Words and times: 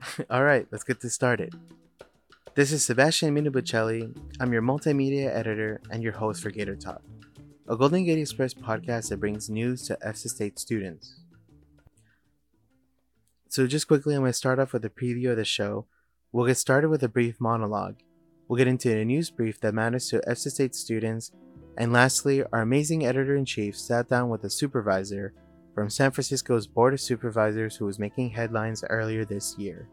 All 0.30 0.44
right, 0.44 0.66
let's 0.70 0.84
get 0.84 1.00
this 1.00 1.14
started. 1.14 1.54
This 2.54 2.72
is 2.72 2.84
Sebastian 2.84 3.34
Minubucelli. 3.34 4.16
I'm 4.40 4.52
your 4.52 4.62
multimedia 4.62 5.34
editor 5.34 5.80
and 5.90 6.02
your 6.02 6.12
host 6.12 6.42
for 6.42 6.50
Gator 6.50 6.76
Talk, 6.76 7.02
a 7.68 7.76
Golden 7.76 8.04
Gate 8.04 8.18
Express 8.18 8.54
podcast 8.54 9.08
that 9.08 9.18
brings 9.18 9.50
news 9.50 9.86
to 9.86 9.98
SF 10.04 10.28
State 10.28 10.58
students. 10.58 11.20
So, 13.48 13.66
just 13.66 13.88
quickly, 13.88 14.14
I'm 14.14 14.20
going 14.20 14.30
to 14.30 14.36
start 14.38 14.58
off 14.58 14.72
with 14.72 14.84
a 14.84 14.90
preview 14.90 15.30
of 15.30 15.36
the 15.36 15.44
show. 15.44 15.86
We'll 16.30 16.46
get 16.46 16.58
started 16.58 16.90
with 16.90 17.02
a 17.02 17.08
brief 17.08 17.40
monologue. 17.40 17.96
We'll 18.46 18.58
get 18.58 18.68
into 18.68 18.94
a 18.94 19.04
news 19.04 19.30
brief 19.30 19.60
that 19.60 19.74
matters 19.74 20.08
to 20.10 20.20
SF 20.20 20.52
State 20.52 20.74
students. 20.76 21.32
And 21.76 21.92
lastly, 21.92 22.44
our 22.52 22.60
amazing 22.60 23.04
editor 23.04 23.34
in 23.34 23.44
chief 23.44 23.76
sat 23.76 24.08
down 24.08 24.28
with 24.28 24.44
a 24.44 24.50
supervisor 24.50 25.32
from 25.78 25.88
San 25.88 26.10
Francisco's 26.10 26.66
Board 26.66 26.92
of 26.92 27.00
Supervisors 27.00 27.76
who 27.76 27.84
was 27.84 28.00
making 28.00 28.30
headlines 28.30 28.82
earlier 28.90 29.24
this 29.24 29.56
year. 29.56 29.88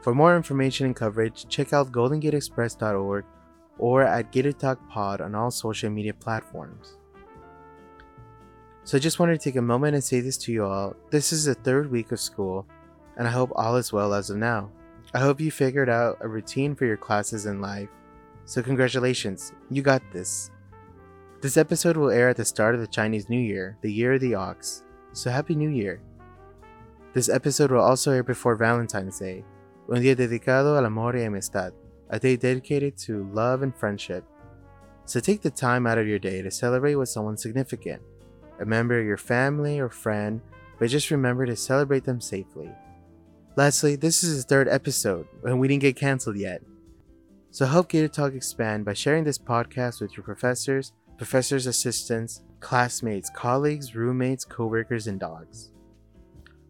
For 0.00 0.14
more 0.14 0.36
information 0.36 0.86
and 0.86 0.94
coverage, 0.94 1.48
check 1.48 1.72
out 1.72 1.90
goldengateexpress.org 1.90 3.24
or 3.78 4.02
at 4.02 4.30
Gator 4.30 4.52
Talk 4.52 4.78
Pod 4.88 5.20
on 5.20 5.34
all 5.34 5.50
social 5.50 5.90
media 5.90 6.14
platforms. 6.14 6.98
So 8.84 8.96
I 8.96 9.00
just 9.00 9.18
wanted 9.18 9.40
to 9.40 9.44
take 9.44 9.56
a 9.56 9.60
moment 9.60 9.94
and 9.94 10.04
say 10.04 10.20
this 10.20 10.38
to 10.38 10.52
you 10.52 10.64
all. 10.64 10.94
This 11.10 11.32
is 11.32 11.46
the 11.46 11.54
third 11.54 11.90
week 11.90 12.12
of 12.12 12.20
school, 12.20 12.64
and 13.16 13.26
I 13.26 13.32
hope 13.32 13.50
all 13.56 13.74
is 13.74 13.92
well 13.92 14.14
as 14.14 14.30
of 14.30 14.36
now. 14.36 14.70
I 15.12 15.18
hope 15.18 15.40
you 15.40 15.50
figured 15.50 15.88
out 15.88 16.18
a 16.20 16.28
routine 16.28 16.76
for 16.76 16.86
your 16.86 16.96
classes 16.96 17.46
in 17.46 17.60
life. 17.60 17.88
So 18.44 18.62
congratulations, 18.62 19.52
you 19.68 19.82
got 19.82 20.02
this. 20.12 20.52
This 21.40 21.56
episode 21.56 21.96
will 21.96 22.10
air 22.10 22.28
at 22.28 22.36
the 22.36 22.44
start 22.44 22.74
of 22.74 22.82
the 22.82 22.86
Chinese 22.86 23.30
New 23.30 23.40
Year, 23.40 23.78
the 23.80 23.90
year 23.90 24.12
of 24.12 24.20
the 24.20 24.34
ox, 24.34 24.82
so 25.14 25.30
Happy 25.30 25.54
New 25.54 25.70
Year. 25.70 26.02
This 27.14 27.30
episode 27.30 27.70
will 27.70 27.80
also 27.80 28.12
air 28.12 28.22
before 28.22 28.56
Valentine's 28.56 29.18
Day, 29.18 29.42
un 29.88 30.02
día 30.02 30.14
dedicado 30.14 30.76
al 30.76 30.84
amor 30.84 31.14
y 31.14 31.24
amistad, 31.24 31.72
a 32.10 32.18
day 32.18 32.36
dedicated 32.36 32.94
to 32.98 33.26
love 33.32 33.62
and 33.62 33.74
friendship. 33.74 34.22
So 35.06 35.18
take 35.18 35.40
the 35.40 35.50
time 35.50 35.86
out 35.86 35.96
of 35.96 36.06
your 36.06 36.18
day 36.18 36.42
to 36.42 36.50
celebrate 36.50 36.96
with 36.96 37.08
someone 37.08 37.38
significant. 37.38 38.02
A 38.60 38.66
member 38.66 39.00
of 39.00 39.06
your 39.06 39.16
family 39.16 39.80
or 39.80 39.88
friend, 39.88 40.42
but 40.78 40.90
just 40.90 41.10
remember 41.10 41.46
to 41.46 41.56
celebrate 41.56 42.04
them 42.04 42.20
safely. 42.20 42.70
Lastly, 43.56 43.96
this 43.96 44.22
is 44.22 44.36
the 44.44 44.46
third 44.46 44.68
episode, 44.68 45.26
and 45.44 45.58
we 45.58 45.68
didn't 45.68 45.80
get 45.80 45.96
cancelled 45.96 46.36
yet. 46.36 46.60
So 47.50 47.64
help 47.64 47.88
Gator 47.88 48.08
Talk 48.08 48.34
expand 48.34 48.84
by 48.84 48.92
sharing 48.92 49.24
this 49.24 49.38
podcast 49.38 50.02
with 50.02 50.16
your 50.18 50.22
professors 50.22 50.92
professor's 51.20 51.66
assistants, 51.66 52.40
classmates, 52.60 53.28
colleagues, 53.28 53.94
roommates, 53.94 54.42
coworkers, 54.42 55.06
and 55.06 55.20
dogs. 55.20 55.70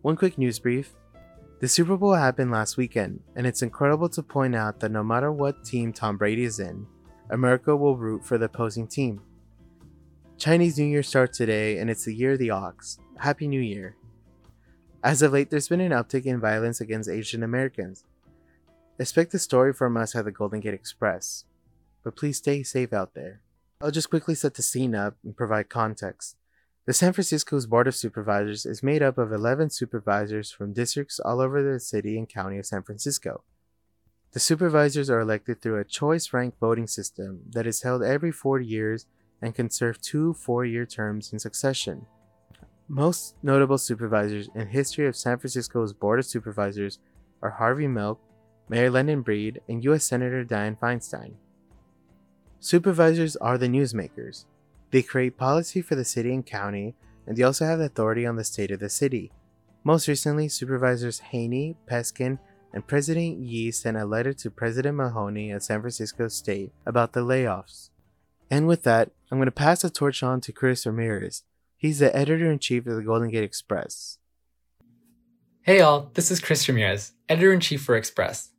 One 0.02 0.16
quick 0.16 0.38
news 0.38 0.58
brief. 0.58 0.90
The 1.60 1.68
Super 1.68 1.96
Bowl 1.96 2.14
happened 2.14 2.50
last 2.50 2.76
weekend, 2.76 3.20
and 3.36 3.46
it's 3.46 3.62
incredible 3.62 4.08
to 4.08 4.24
point 4.24 4.56
out 4.56 4.80
that 4.80 4.90
no 4.90 5.04
matter 5.04 5.30
what 5.30 5.64
team 5.64 5.92
Tom 5.92 6.16
Brady 6.16 6.42
is 6.42 6.58
in, 6.58 6.84
America 7.30 7.76
will 7.76 7.96
root 7.96 8.24
for 8.24 8.38
the 8.38 8.46
opposing 8.46 8.88
team. 8.88 9.20
Chinese 10.36 10.76
New 10.76 10.86
Year 10.86 11.04
starts 11.04 11.38
today, 11.38 11.78
and 11.78 11.88
it's 11.88 12.04
the 12.04 12.12
year 12.12 12.32
of 12.32 12.40
the 12.40 12.50
ox. 12.50 12.98
Happy 13.18 13.46
New 13.46 13.60
Year. 13.60 13.94
As 15.04 15.22
of 15.22 15.32
late, 15.32 15.50
there's 15.50 15.68
been 15.68 15.80
an 15.80 15.92
uptick 15.92 16.24
in 16.24 16.40
violence 16.40 16.80
against 16.80 17.08
Asian 17.08 17.44
Americans. 17.44 18.02
Expect 18.98 19.32
a 19.32 19.38
story 19.38 19.72
from 19.72 19.96
us 19.96 20.16
at 20.16 20.24
the 20.24 20.32
Golden 20.32 20.58
Gate 20.58 20.74
Express, 20.74 21.44
but 22.02 22.16
please 22.16 22.38
stay 22.38 22.64
safe 22.64 22.92
out 22.92 23.14
there. 23.14 23.42
I'll 23.83 23.91
just 23.91 24.11
quickly 24.11 24.34
set 24.34 24.55
the 24.55 24.62
scene 24.62 24.95
up 24.95 25.17
and 25.25 25.34
provide 25.34 25.70
context. 25.70 26.36
The 26.86 26.92
San 26.92 27.14
Francisco's 27.14 27.67
Board 27.67 27.86
of 27.86 27.95
Supervisors 27.95 28.67
is 28.67 28.83
made 28.83 29.03
up 29.03 29.17
of 29.17 29.33
11 29.33 29.70
supervisors 29.70 30.50
from 30.50 30.75
districts 30.75 31.19
all 31.19 31.41
over 31.41 31.62
the 31.62 31.81
city 31.81 32.19
and 32.19 32.28
county 32.28 32.58
of 32.58 32.67
San 32.67 32.83
Francisco. 32.83 33.42
The 34.33 34.41
supervisors 34.41 35.08
are 35.08 35.20
elected 35.20 35.62
through 35.62 35.81
a 35.81 35.84
choice 35.84 36.33
rank 36.33 36.55
voting 36.61 36.86
system 36.86 37.41
that 37.51 37.67
is 37.67 37.83
held 37.83 38.03
every 38.03 38.31
four 38.31 38.61
years 38.61 39.06
and 39.40 39.55
can 39.55 39.70
serve 39.70 40.01
two 40.01 40.35
four 40.35 40.64
year 40.67 40.85
terms 40.85 41.33
in 41.33 41.39
succession. 41.39 42.07
Most 42.86 43.36
notable 43.42 43.79
supervisors 43.79 44.51
in 44.55 44.69
history 44.69 45.07
of 45.07 45.17
San 45.17 45.39
Francisco's 45.39 45.92
Board 45.95 46.19
of 46.19 46.27
Supervisors 46.27 46.98
are 47.40 47.51
Harvey 47.51 47.89
Milk, 47.89 48.20
Mayor 48.69 48.90
London 48.90 49.23
Breed, 49.23 49.61
and 49.69 49.83
U.S. 49.85 50.05
Senator 50.05 50.45
Dianne 50.45 50.79
Feinstein. 50.79 51.35
Supervisors 52.62 53.36
are 53.36 53.56
the 53.56 53.68
newsmakers. 53.68 54.44
They 54.90 55.02
create 55.02 55.38
policy 55.38 55.80
for 55.80 55.94
the 55.94 56.04
city 56.04 56.34
and 56.34 56.44
county, 56.44 56.94
and 57.26 57.34
they 57.34 57.42
also 57.42 57.64
have 57.64 57.80
authority 57.80 58.26
on 58.26 58.36
the 58.36 58.44
state 58.44 58.70
of 58.70 58.80
the 58.80 58.90
city. 58.90 59.32
Most 59.82 60.06
recently, 60.06 60.46
Supervisors 60.46 61.20
Haney, 61.20 61.76
Peskin, 61.90 62.38
and 62.74 62.86
President 62.86 63.38
Yee 63.38 63.70
sent 63.70 63.96
a 63.96 64.04
letter 64.04 64.34
to 64.34 64.50
President 64.50 64.98
Mahoney 64.98 65.50
at 65.50 65.62
San 65.62 65.80
Francisco 65.80 66.28
State 66.28 66.70
about 66.84 67.14
the 67.14 67.20
layoffs. 67.20 67.88
And 68.50 68.66
with 68.66 68.82
that, 68.82 69.10
I'm 69.32 69.38
going 69.38 69.46
to 69.46 69.52
pass 69.52 69.80
the 69.80 69.88
torch 69.88 70.22
on 70.22 70.42
to 70.42 70.52
Chris 70.52 70.84
Ramirez. 70.84 71.44
He's 71.78 72.00
the 72.00 72.14
editor 72.14 72.50
in 72.50 72.58
chief 72.58 72.86
of 72.86 72.94
the 72.94 73.02
Golden 73.02 73.30
Gate 73.30 73.42
Express. 73.42 74.18
Hey 75.62 75.80
all, 75.80 76.10
this 76.12 76.30
is 76.30 76.40
Chris 76.40 76.68
Ramirez, 76.68 77.12
editor 77.27 77.54
in 77.54 77.60
chief 77.60 77.82
for 77.82 77.96
Express. 77.96 78.50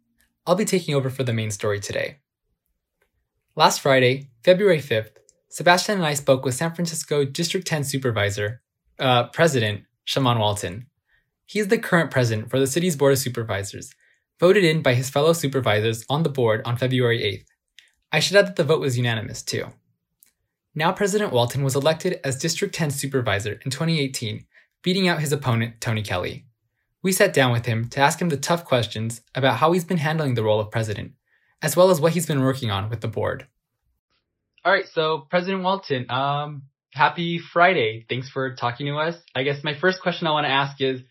I'll 0.48 0.56
be 0.56 0.66
taking 0.66 0.96
over 0.96 1.12
for 1.12 1.24
the 1.24 1.34
main 1.34 1.52
story 1.52 1.80
today. 1.80 2.21
Last 3.58 3.82
Friday, 3.82 4.30
February 4.46 4.80
5th, 4.80 5.18
Sebastian 5.50 5.96
and 5.96 6.06
I 6.06 6.14
spoke 6.14 6.46
with 6.46 6.56
San 6.56 6.74
Francisco 6.74 7.26
District 7.26 7.68
10 7.68 7.84
Supervisor, 7.84 8.62
uh, 8.98 9.28
President 9.28 9.84
Shamann 10.08 10.40
Walton. 10.40 10.86
He 11.46 11.60
is 11.60 11.68
the 11.68 11.78
current 11.78 12.12
president 12.12 12.50
for 12.50 12.60
the 12.60 12.66
city's 12.66 12.96
Board 12.96 13.12
of 13.12 13.20
Supervisors, 13.20 13.94
voted 14.40 14.64
in 14.64 14.82
by 14.82 14.94
his 14.94 15.10
fellow 15.10 15.34
supervisors 15.34 16.06
on 16.10 16.24
the 16.24 16.30
board 16.30 16.62
on 16.64 16.78
February 16.78 17.20
8th. 17.20 17.46
I 18.14 18.22
should 18.22 18.38
add 18.38 18.48
that 18.48 18.56
the 18.56 18.64
vote 18.64 18.80
was 18.80 18.96
unanimous, 18.96 19.44
too. 19.44 19.66
Now 20.74 20.94
President 20.94 21.34
Walton 21.34 21.66
was 21.66 21.76
elected 21.76 22.22
as 22.24 22.38
District 22.40 22.74
10 22.74 22.92
Supervisor 22.92 23.60
in 23.66 23.70
2018, 23.70 24.46
beating 24.82 25.10
out 25.10 25.20
his 25.20 25.34
opponent, 25.34 25.82
Tony 25.82 26.04
Kelly. 26.04 26.46
We 27.04 27.12
sat 27.12 27.34
down 27.34 27.52
with 27.52 27.66
him 27.66 27.90
to 27.90 28.00
ask 28.00 28.22
him 28.22 28.30
the 28.30 28.38
tough 28.38 28.64
questions 28.64 29.20
about 29.36 29.58
how 29.58 29.74
he's 29.74 29.84
been 29.84 29.98
handling 29.98 30.36
the 30.36 30.44
role 30.44 30.62
of 30.62 30.72
president 30.72 31.16
as 31.62 31.76
well 31.76 31.92
as 31.92 32.00
what 32.02 32.14
he's 32.14 32.26
been 32.26 32.42
working 32.42 32.72
on 32.72 32.90
with 32.90 33.02
the 33.02 33.08
board. 33.08 33.48
All 34.64 34.72
right, 34.72 34.86
so 34.94 35.26
President 35.30 35.64
Walton, 35.64 36.10
um, 36.10 36.64
happy 36.94 37.40
Friday. 37.54 38.06
Thanks 38.08 38.30
for 38.30 38.56
talking 38.56 38.86
to 38.88 38.96
us. 38.98 39.16
I 39.36 39.44
guess 39.44 39.64
my 39.64 39.74
first 39.80 40.02
question 40.02 40.28
I 40.28 40.32
want 40.32 40.46
to 40.46 40.52
ask 40.52 40.80
is 40.82 41.02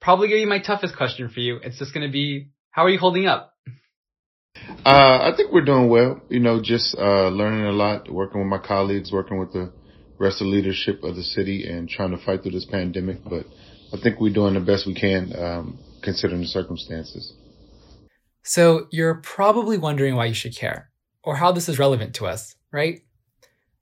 probably 0.00 0.28
going 0.28 0.40
to 0.40 0.46
be 0.46 0.50
my 0.50 0.60
toughest 0.60 0.96
question 0.96 1.28
for 1.28 1.40
you. 1.40 1.58
It's 1.62 1.78
just 1.78 1.94
going 1.94 2.06
to 2.06 2.12
be, 2.12 2.48
how 2.70 2.84
are 2.84 2.90
you 2.90 2.98
holding 2.98 3.26
up? 3.26 3.52
Uh, 4.84 5.30
I 5.30 5.32
think 5.36 5.52
we're 5.52 5.64
doing 5.64 5.88
well. 5.88 6.20
You 6.28 6.40
know, 6.40 6.60
just 6.62 6.96
uh, 6.98 7.28
learning 7.28 7.66
a 7.66 7.72
lot, 7.72 8.10
working 8.10 8.40
with 8.40 8.48
my 8.48 8.58
colleagues, 8.58 9.12
working 9.12 9.38
with 9.38 9.52
the 9.52 9.72
rest 10.18 10.40
of 10.40 10.46
the 10.46 10.50
leadership 10.50 11.04
of 11.04 11.14
the 11.14 11.22
city, 11.22 11.68
and 11.68 11.88
trying 11.88 12.10
to 12.10 12.24
fight 12.24 12.42
through 12.42 12.52
this 12.52 12.64
pandemic. 12.64 13.18
But 13.22 13.46
I 13.92 14.00
think 14.02 14.18
we're 14.18 14.32
doing 14.32 14.54
the 14.54 14.60
best 14.60 14.86
we 14.86 14.94
can, 14.94 15.32
um, 15.36 15.78
considering 16.02 16.40
the 16.40 16.46
circumstances. 16.46 17.34
So 18.46 18.86
you're 18.92 19.16
probably 19.16 19.76
wondering 19.76 20.14
why 20.14 20.26
you 20.26 20.34
should 20.34 20.54
care, 20.54 20.88
or 21.24 21.34
how 21.34 21.50
this 21.50 21.68
is 21.68 21.80
relevant 21.80 22.14
to 22.14 22.26
us, 22.26 22.54
right? 22.70 23.00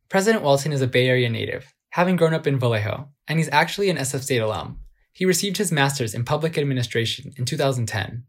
President 0.09 0.43
Walton 0.43 0.73
is 0.73 0.81
a 0.81 0.87
Bay 0.87 1.07
Area 1.07 1.29
native, 1.29 1.75
having 1.91 2.17
grown 2.17 2.33
up 2.33 2.47
in 2.47 2.59
Vallejo, 2.59 3.11
and 3.29 3.39
he's 3.39 3.51
actually 3.53 3.91
an 3.91 3.99
SF 3.99 4.23
State 4.23 4.39
alum. 4.39 4.81
He 5.13 5.27
received 5.27 5.59
his 5.59 5.71
master's 5.71 6.15
in 6.15 6.25
public 6.25 6.57
administration 6.57 7.35
in 7.37 7.45
2010. 7.45 8.25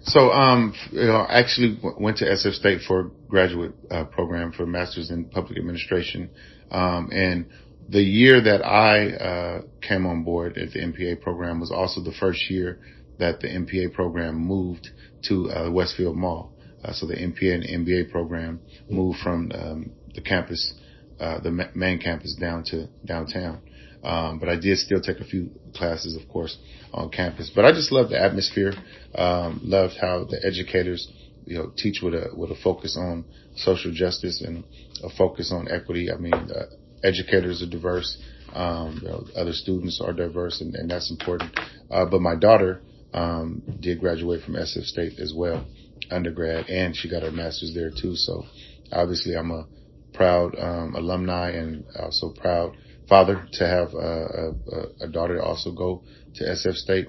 So, 0.00 0.32
um, 0.32 0.74
you 0.90 1.04
know, 1.04 1.16
I 1.16 1.40
actually 1.40 1.78
went 2.00 2.16
to 2.16 2.24
SF 2.24 2.54
State 2.54 2.80
for 2.88 3.00
a 3.00 3.10
graduate 3.28 3.74
uh, 3.90 4.04
program 4.04 4.50
for 4.52 4.64
master's 4.64 5.10
in 5.10 5.26
public 5.26 5.58
administration. 5.58 6.30
Um, 6.70 7.10
and 7.12 7.50
the 7.86 8.02
year 8.02 8.40
that 8.40 8.64
I 8.64 9.10
uh, 9.10 9.62
came 9.82 10.06
on 10.06 10.24
board 10.24 10.56
at 10.56 10.72
the 10.72 10.80
MPA 10.80 11.20
program 11.20 11.60
was 11.60 11.70
also 11.70 12.02
the 12.02 12.12
first 12.12 12.50
year 12.50 12.80
that 13.22 13.38
the 13.38 13.46
MPA 13.46 13.94
program 13.94 14.34
moved 14.34 14.88
to 15.28 15.48
uh, 15.48 15.70
Westfield 15.70 16.16
Mall. 16.16 16.52
Uh, 16.84 16.92
so 16.92 17.06
the 17.06 17.14
MPA 17.14 17.54
and 17.54 17.86
MBA 17.86 18.10
program 18.10 18.58
moved 18.90 19.20
from 19.20 19.52
um, 19.54 19.92
the 20.12 20.20
campus, 20.20 20.74
uh, 21.20 21.38
the 21.38 21.70
main 21.76 22.00
campus 22.00 22.34
down 22.34 22.64
to 22.64 22.88
downtown. 23.04 23.60
Um, 24.02 24.40
but 24.40 24.48
I 24.48 24.56
did 24.56 24.76
still 24.78 25.00
take 25.00 25.20
a 25.20 25.24
few 25.24 25.50
classes, 25.72 26.20
of 26.20 26.28
course, 26.28 26.58
on 26.92 27.10
campus. 27.10 27.52
But 27.54 27.64
I 27.64 27.70
just 27.70 27.92
love 27.92 28.10
the 28.10 28.20
atmosphere. 28.20 28.72
Um, 29.14 29.60
loved 29.62 29.94
how 30.00 30.24
the 30.24 30.44
educators, 30.44 31.08
you 31.44 31.58
know, 31.58 31.72
teach 31.76 32.00
with 32.02 32.14
a 32.14 32.30
with 32.36 32.50
a 32.50 32.56
focus 32.56 32.96
on 32.98 33.24
social 33.54 33.92
justice 33.92 34.42
and 34.44 34.64
a 35.04 35.10
focus 35.10 35.52
on 35.52 35.70
equity. 35.70 36.10
I 36.10 36.16
mean, 36.16 36.34
uh, 36.34 36.64
educators 37.04 37.62
are 37.62 37.70
diverse. 37.70 38.18
Um, 38.52 38.98
you 39.00 39.08
know, 39.08 39.24
other 39.36 39.52
students 39.52 40.00
are 40.04 40.12
diverse, 40.12 40.60
and, 40.60 40.74
and 40.74 40.90
that's 40.90 41.12
important. 41.12 41.56
Uh, 41.88 42.04
but 42.04 42.20
my 42.20 42.34
daughter 42.34 42.82
um, 43.12 43.62
did 43.80 44.00
graduate 44.00 44.42
from 44.42 44.54
SF 44.54 44.84
State 44.84 45.18
as 45.18 45.32
well, 45.34 45.66
undergrad, 46.10 46.68
and 46.68 46.96
she 46.96 47.08
got 47.10 47.22
her 47.22 47.30
master's 47.30 47.74
there 47.74 47.90
too. 47.90 48.16
So 48.16 48.44
obviously, 48.90 49.34
I'm 49.34 49.50
a 49.50 49.66
proud 50.14 50.58
um, 50.58 50.94
alumni 50.94 51.50
and 51.50 51.84
also 51.98 52.32
proud 52.32 52.76
father 53.08 53.46
to 53.52 53.66
have 53.66 53.92
a, 53.94 54.52
a, 54.72 55.04
a 55.04 55.08
daughter 55.08 55.42
also 55.42 55.72
go 55.72 56.02
to 56.36 56.44
SF 56.44 56.74
State. 56.74 57.08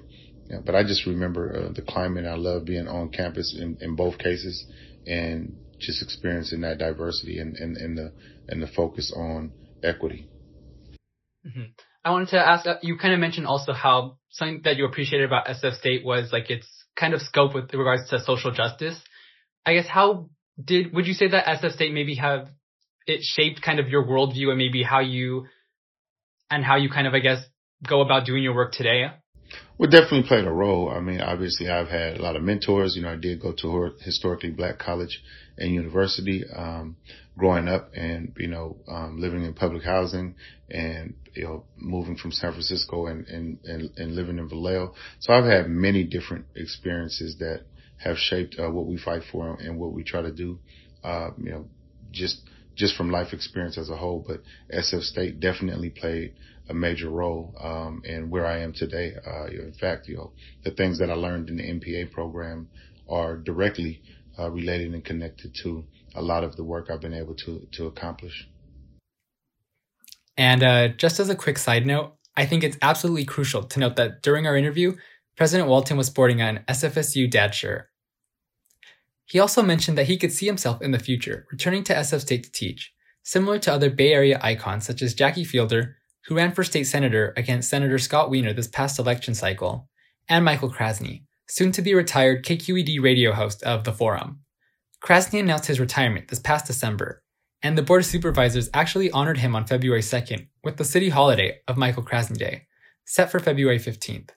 Yeah, 0.50 0.60
but 0.66 0.76
I 0.76 0.84
just 0.84 1.06
remember 1.06 1.68
uh, 1.70 1.74
the 1.74 1.82
climate. 1.82 2.26
I 2.26 2.36
love 2.36 2.66
being 2.66 2.88
on 2.88 3.10
campus 3.10 3.56
in, 3.58 3.78
in 3.80 3.96
both 3.96 4.18
cases, 4.18 4.66
and 5.08 5.56
just 5.80 6.02
experiencing 6.02 6.62
that 6.62 6.80
diversity 6.80 7.40
and, 7.40 7.56
and, 7.58 7.78
and 7.78 7.98
the 7.98 8.14
and 8.50 8.62
the 8.62 8.68
focus 8.68 9.14
on 9.16 9.54
equity. 9.82 10.28
Mm-hmm. 11.48 11.72
I 12.04 12.12
wanted 12.12 12.30
to 12.30 12.40
ask. 12.40 12.66
Uh, 12.66 12.76
you 12.82 12.98
kind 12.98 13.14
of 13.14 13.20
mentioned 13.20 13.48
also 13.48 13.74
how 13.74 14.18
something 14.30 14.62
that 14.66 14.78
you 14.78 14.86
appreciated 14.86 15.26
about 15.26 15.48
SF 15.48 15.78
State 15.78 16.06
was 16.06 16.32
like 16.32 16.50
its 16.50 16.68
kind 17.00 17.14
of 17.14 17.22
scope 17.22 17.56
with 17.56 17.74
regards 17.74 18.10
to 18.10 18.20
social 18.20 18.52
justice. 18.52 19.00
I 19.66 19.74
guess 19.74 19.88
how 19.88 20.30
did 20.64 20.94
would 20.94 21.08
you 21.08 21.14
say 21.14 21.30
that 21.30 21.46
SF 21.46 21.74
State 21.74 21.94
maybe 21.94 22.16
have 22.16 22.50
it 23.08 23.22
shaped 23.22 23.62
kind 23.62 23.80
of 23.80 23.88
your 23.88 24.06
worldview 24.06 24.50
and 24.50 24.58
maybe 24.58 24.84
how 24.84 25.00
you 25.00 25.46
and 26.50 26.64
how 26.64 26.76
you 26.76 26.90
kind 26.90 27.08
of 27.08 27.14
I 27.14 27.20
guess 27.20 27.44
go 27.88 28.02
about 28.02 28.26
doing 28.26 28.44
your 28.44 28.56
work 28.56 28.74
today? 28.74 29.08
Well, 29.78 29.90
definitely 29.90 30.28
played 30.28 30.46
a 30.46 30.52
role. 30.52 30.90
I 30.90 31.00
mean, 31.00 31.22
obviously, 31.22 31.70
I've 31.70 31.88
had 31.88 32.18
a 32.18 32.22
lot 32.22 32.36
of 32.36 32.44
mentors. 32.44 32.96
You 32.96 33.04
know, 33.04 33.14
I 33.14 33.16
did 33.16 33.42
go 33.42 33.54
to 33.54 33.84
a 33.86 33.92
historically 34.04 34.52
black 34.52 34.80
college 34.80 35.22
and 35.58 35.74
university 35.74 36.44
um, 36.56 36.98
growing 37.38 37.68
up, 37.68 37.92
and 37.96 38.34
you 38.38 38.48
know, 38.48 38.78
um, 38.88 39.20
living 39.20 39.44
in 39.44 39.54
public 39.54 39.84
housing, 39.84 40.36
and 40.70 41.16
you 41.36 41.44
know, 41.44 41.64
moving 41.78 42.16
from 42.16 42.32
San 42.32 42.52
Francisco 42.52 43.08
and 43.08 43.28
and 43.28 43.60
and, 43.66 43.90
and 43.98 44.16
living 44.16 44.38
in 44.38 44.50
Vallejo. 44.50 44.94
So 45.20 45.34
I've 45.34 45.46
had 45.46 45.70
many 45.70 46.04
different 46.04 46.46
experiences 46.56 47.38
that 47.40 47.64
have 47.98 48.18
shaped 48.18 48.56
uh, 48.60 48.70
what 48.70 48.86
we 48.86 48.98
fight 48.98 49.24
for 49.32 49.58
and 49.60 49.80
what 49.80 49.94
we 49.94 50.04
try 50.04 50.22
to 50.22 50.32
do. 50.32 50.60
Uh, 51.04 51.32
you 51.38 51.52
know, 51.52 51.66
just 52.12 52.42
just 52.76 52.96
from 52.96 53.12
life 53.12 53.34
experience 53.34 53.78
as 53.78 53.90
a 53.90 53.98
whole, 53.98 54.24
but 54.28 54.42
SF 54.74 55.04
State 55.04 55.40
definitely 55.40 55.90
played 55.90 56.34
a 56.70 56.74
major 56.74 57.10
role 57.10 57.54
um, 57.62 58.02
in 58.06 58.30
where 58.30 58.46
I 58.46 58.60
am 58.60 58.74
today. 58.74 59.14
Uh, 59.26 59.46
in 59.48 59.74
fact, 59.80 60.08
you 60.08 60.16
know, 60.16 60.32
the 60.64 60.72
things 60.72 61.00
that 61.00 61.10
I 61.10 61.14
learned 61.14 61.50
in 61.50 61.58
the 61.58 61.64
MPA 61.64 62.12
program 62.12 62.70
are 63.10 63.38
directly 63.38 64.02
uh, 64.40 64.50
related 64.50 64.94
and 64.94 65.04
connected 65.04 65.56
to 65.64 65.84
a 66.16 66.22
lot 66.22 66.44
of 66.44 66.56
the 66.56 66.64
work 66.64 66.90
I've 66.90 67.02
been 67.02 67.14
able 67.14 67.36
to 67.46 67.68
to 67.74 67.88
accomplish. 67.88 68.48
And 70.38 70.64
uh, 70.64 70.88
just 70.90 71.20
as 71.20 71.30
a 71.30 71.36
quick 71.36 71.58
side 71.58 71.86
note, 71.86 72.16
I 72.36 72.46
think 72.46 72.64
it's 72.64 72.78
absolutely 72.82 73.26
crucial 73.26 73.64
to 73.64 73.80
note 73.80 73.96
that 73.98 74.24
during 74.24 74.48
our 74.48 74.58
interview, 74.58 74.96
President 75.38 75.70
Walton 75.70 75.98
was 75.98 76.08
sporting 76.08 76.42
an 76.42 76.64
SFSU 76.68 77.30
dad 77.30 77.54
shirt. 77.54 77.88
He 79.26 79.40
also 79.40 79.62
mentioned 79.64 79.98
that 79.98 80.08
he 80.08 80.18
could 80.18 80.32
see 80.32 80.46
himself 80.46 80.82
in 80.82 80.92
the 80.92 81.00
future 81.00 81.48
returning 81.52 81.84
to 81.86 81.94
SF 81.94 82.22
State 82.22 82.44
to 82.44 82.52
teach, 82.52 82.94
similar 83.24 83.58
to 83.60 83.74
other 83.74 83.90
Bay 83.90 84.14
Area 84.14 84.40
icons 84.42 84.86
such 84.86 85.02
as 85.02 85.14
Jackie 85.14 85.44
Fielder, 85.44 85.98
who 86.26 86.36
ran 86.36 86.52
for 86.52 86.64
state 86.64 86.86
senator 86.86 87.34
against 87.36 87.70
Senator 87.70 87.98
Scott 87.98 88.30
Wiener 88.30 88.54
this 88.54 88.68
past 88.68 89.00
election 89.00 89.34
cycle, 89.34 89.90
and 90.30 90.46
Michael 90.46 90.72
Krasny, 90.72 91.24
soon 91.48 91.72
to 91.72 91.82
be 91.82 91.94
retired 91.94 92.46
KQED 92.46 93.02
radio 93.02 93.34
host 93.34 93.64
of 93.64 93.84
The 93.84 93.92
Forum. 93.92 94.40
Krasny 95.04 95.40
announced 95.40 95.66
his 95.66 95.80
retirement 95.80 96.30
this 96.30 96.40
past 96.40 96.68
December, 96.68 97.23
and 97.64 97.78
the 97.78 97.82
Board 97.82 98.02
of 98.02 98.06
Supervisors 98.06 98.70
actually 98.74 99.10
honored 99.12 99.38
him 99.38 99.56
on 99.56 99.66
February 99.66 100.02
2nd 100.02 100.48
with 100.66 100.76
the 100.76 100.84
city 100.84 101.10
holiday 101.10 101.62
of 101.66 101.78
Michael 101.78 102.04
Krasny 102.04 102.38
Day, 102.38 102.68
set 103.06 103.32
for 103.32 103.40
February 103.40 103.80
15th. 103.80 104.32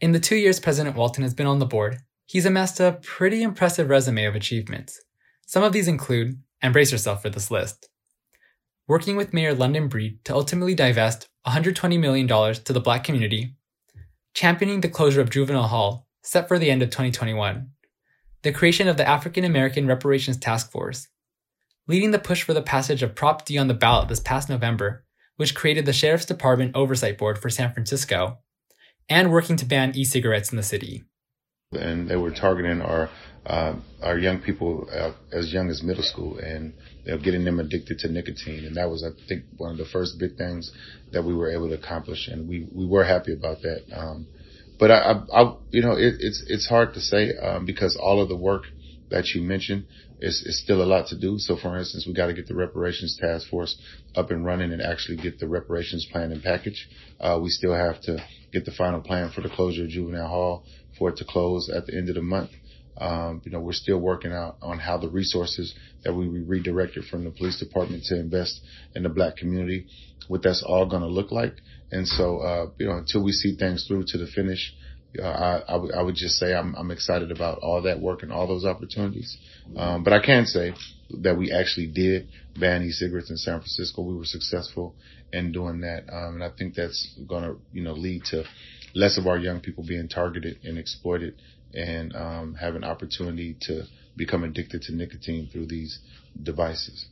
In 0.00 0.12
the 0.12 0.18
two 0.18 0.36
years 0.36 0.58
President 0.58 0.96
Walton 0.96 1.22
has 1.22 1.34
been 1.34 1.46
on 1.46 1.58
the 1.58 1.66
board, 1.66 1.98
he's 2.24 2.46
amassed 2.46 2.80
a 2.80 2.98
pretty 3.02 3.42
impressive 3.42 3.90
resume 3.90 4.24
of 4.24 4.34
achievements. 4.34 5.00
Some 5.46 5.62
of 5.62 5.72
these 5.72 5.86
include, 5.86 6.40
and 6.62 6.72
brace 6.72 6.90
yourself 6.90 7.20
for 7.20 7.28
this 7.28 7.50
list, 7.50 7.90
working 8.88 9.16
with 9.16 9.34
Mayor 9.34 9.54
London 9.54 9.88
Breed 9.88 10.24
to 10.24 10.34
ultimately 10.34 10.74
divest 10.74 11.28
$120 11.46 12.00
million 12.00 12.26
to 12.26 12.72
the 12.72 12.80
black 12.80 13.04
community, 13.04 13.54
championing 14.32 14.80
the 14.80 14.88
closure 14.88 15.20
of 15.20 15.30
Juvenile 15.30 15.68
Hall, 15.68 16.06
set 16.22 16.48
for 16.48 16.58
the 16.58 16.70
end 16.70 16.82
of 16.82 16.88
2021, 16.88 17.68
the 18.42 18.52
creation 18.52 18.88
of 18.88 18.96
the 18.96 19.06
African 19.06 19.44
American 19.44 19.86
Reparations 19.86 20.38
Task 20.38 20.70
Force, 20.70 21.08
leading 21.92 22.10
the 22.10 22.18
push 22.18 22.42
for 22.42 22.54
the 22.54 22.62
passage 22.62 23.02
of 23.02 23.14
Prop 23.14 23.44
D 23.44 23.58
on 23.58 23.68
the 23.68 23.74
ballot 23.74 24.08
this 24.08 24.18
past 24.18 24.48
November, 24.48 25.04
which 25.36 25.54
created 25.54 25.84
the 25.84 25.92
Sheriff's 25.92 26.24
Department 26.24 26.74
Oversight 26.74 27.18
Board 27.18 27.38
for 27.38 27.50
San 27.50 27.70
Francisco, 27.74 28.38
and 29.10 29.30
working 29.30 29.56
to 29.56 29.66
ban 29.66 29.92
e 29.94 30.02
cigarettes 30.02 30.50
in 30.50 30.56
the 30.56 30.62
city. 30.62 31.04
And 31.72 32.08
they 32.08 32.16
were 32.16 32.30
targeting 32.30 32.80
our 32.80 33.10
uh, 33.44 33.74
our 34.02 34.18
young 34.18 34.40
people 34.40 34.88
uh, 34.90 35.12
as 35.32 35.52
young 35.52 35.68
as 35.68 35.82
middle 35.82 36.02
school 36.02 36.38
and 36.38 36.72
you 37.04 37.12
know, 37.12 37.18
getting 37.18 37.44
them 37.44 37.60
addicted 37.60 37.98
to 37.98 38.08
nicotine. 38.08 38.64
And 38.64 38.76
that 38.76 38.88
was, 38.88 39.04
I 39.04 39.10
think, 39.28 39.44
one 39.58 39.72
of 39.72 39.76
the 39.76 39.84
first 39.84 40.18
big 40.18 40.38
things 40.38 40.72
that 41.12 41.24
we 41.24 41.34
were 41.34 41.50
able 41.50 41.68
to 41.68 41.74
accomplish. 41.74 42.28
And 42.28 42.48
we, 42.48 42.68
we 42.72 42.86
were 42.86 43.04
happy 43.04 43.34
about 43.34 43.60
that. 43.62 43.82
Um, 43.94 44.28
but 44.78 44.90
I, 44.92 44.98
I, 44.98 45.42
I, 45.42 45.56
you 45.70 45.82
know, 45.82 45.92
it, 45.92 46.14
it's, 46.20 46.44
it's 46.46 46.68
hard 46.68 46.94
to 46.94 47.00
say, 47.00 47.36
um, 47.36 47.66
because 47.66 47.98
all 48.00 48.22
of 48.22 48.28
the 48.28 48.36
work 48.36 48.62
that 49.12 49.28
you 49.34 49.42
mentioned 49.42 49.84
is 50.20 50.62
still 50.62 50.82
a 50.82 50.84
lot 50.84 51.06
to 51.08 51.18
do. 51.18 51.34
So 51.38 51.56
for 51.56 51.76
instance, 51.78 52.06
we 52.06 52.14
got 52.14 52.26
to 52.26 52.34
get 52.34 52.48
the 52.48 52.54
reparations 52.54 53.18
task 53.20 53.48
force 53.48 53.76
up 54.16 54.30
and 54.30 54.44
running 54.44 54.72
and 54.72 54.80
actually 54.80 55.18
get 55.18 55.38
the 55.38 55.48
reparations 55.48 56.06
plan 56.10 56.32
and 56.32 56.42
package. 56.42 56.88
Uh, 57.20 57.38
we 57.40 57.50
still 57.50 57.74
have 57.74 58.00
to 58.02 58.24
get 58.52 58.64
the 58.64 58.72
final 58.72 59.00
plan 59.00 59.30
for 59.30 59.42
the 59.42 59.50
closure 59.50 59.84
of 59.84 59.90
juvenile 59.90 60.28
hall 60.28 60.64
for 60.98 61.10
it 61.10 61.16
to 61.18 61.24
close 61.24 61.70
at 61.74 61.86
the 61.86 61.96
end 61.96 62.08
of 62.08 62.14
the 62.14 62.22
month. 62.22 62.50
Um, 62.96 63.42
you 63.44 63.52
know, 63.52 63.60
we're 63.60 63.72
still 63.72 63.98
working 63.98 64.32
out 64.32 64.56
on 64.62 64.78
how 64.78 64.98
the 64.98 65.08
resources 65.08 65.74
that 66.04 66.14
we 66.14 66.26
redirected 66.28 67.04
from 67.04 67.24
the 67.24 67.30
police 67.30 67.58
department 67.58 68.04
to 68.04 68.18
invest 68.18 68.60
in 68.94 69.02
the 69.02 69.08
black 69.08 69.36
community, 69.36 69.86
what 70.28 70.42
that's 70.42 70.62
all 70.62 70.86
going 70.86 71.02
to 71.02 71.08
look 71.08 71.32
like. 71.32 71.54
And 71.90 72.06
so, 72.06 72.38
uh, 72.38 72.66
you 72.78 72.86
know, 72.86 72.98
until 72.98 73.24
we 73.24 73.32
see 73.32 73.56
things 73.56 73.86
through 73.86 74.04
to 74.08 74.18
the 74.18 74.26
finish, 74.26 74.74
uh, 75.18 75.24
I, 75.24 75.62
I, 75.68 75.72
w- 75.72 75.92
I 75.94 76.02
would 76.02 76.14
just 76.14 76.36
say 76.36 76.54
I'm, 76.54 76.74
I'm 76.74 76.90
excited 76.90 77.30
about 77.30 77.58
all 77.58 77.82
that 77.82 78.00
work 78.00 78.22
and 78.22 78.32
all 78.32 78.46
those 78.46 78.64
opportunities. 78.64 79.36
Um, 79.76 80.04
but 80.04 80.12
I 80.12 80.24
can 80.24 80.46
say 80.46 80.74
that 81.20 81.36
we 81.36 81.52
actually 81.52 81.88
did 81.88 82.28
ban 82.58 82.82
e-cigarettes 82.82 83.30
in 83.30 83.36
San 83.36 83.58
Francisco. 83.58 84.02
We 84.02 84.16
were 84.16 84.24
successful 84.24 84.94
in 85.32 85.52
doing 85.52 85.80
that. 85.80 86.04
Um, 86.12 86.34
and 86.36 86.44
I 86.44 86.50
think 86.50 86.74
that's 86.74 87.18
going 87.28 87.44
to, 87.44 87.58
you 87.72 87.82
know, 87.82 87.92
lead 87.92 88.24
to 88.26 88.44
less 88.94 89.18
of 89.18 89.26
our 89.26 89.38
young 89.38 89.60
people 89.60 89.84
being 89.86 90.08
targeted 90.08 90.58
and 90.64 90.78
exploited 90.78 91.40
and 91.74 92.14
um, 92.14 92.54
have 92.54 92.74
an 92.74 92.84
opportunity 92.84 93.56
to 93.62 93.84
become 94.16 94.44
addicted 94.44 94.82
to 94.82 94.94
nicotine 94.94 95.48
through 95.50 95.66
these 95.66 95.98
devices. 96.42 97.06